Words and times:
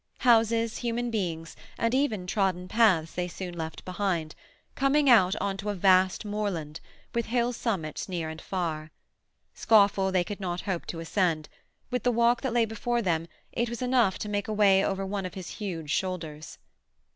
Houses, 0.21 0.77
human 0.79 1.11
beings, 1.11 1.55
and 1.77 1.93
even 1.93 2.25
trodden 2.25 2.67
paths 2.67 3.13
they 3.13 3.27
soon 3.27 3.55
left 3.55 3.85
behind, 3.85 4.33
coming 4.73 5.07
out 5.07 5.35
on 5.35 5.57
to 5.57 5.69
a 5.69 5.75
vast 5.75 6.25
moorland, 6.25 6.79
with 7.13 7.27
hill 7.27 7.53
summits 7.53 8.09
near 8.09 8.27
and 8.27 8.41
far. 8.41 8.89
Scawfell 9.53 10.11
they 10.11 10.23
could 10.23 10.39
not 10.39 10.61
hope 10.61 10.87
to 10.87 11.01
ascend; 11.01 11.49
with 11.91 12.01
the 12.01 12.11
walk 12.11 12.41
that 12.41 12.51
lay 12.51 12.65
before 12.65 13.03
them 13.03 13.27
it 13.51 13.69
was 13.69 13.83
enough 13.83 14.17
to 14.17 14.27
make 14.27 14.47
a 14.47 14.53
way 14.53 14.83
over 14.83 15.05
one 15.05 15.27
of 15.27 15.35
his 15.35 15.49
huge 15.59 15.91
shoulders. 15.91 16.57